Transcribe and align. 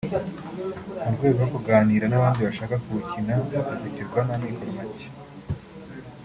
mu 1.03 1.09
rwego 1.15 1.39
rwo 1.45 1.47
kunganira 1.51 2.05
n’abandi 2.09 2.39
bashaka 2.47 2.75
kuwukina 2.83 3.33
bakazitirwa 3.53 4.19
n’amikoro 4.27 4.69
make 4.77 5.07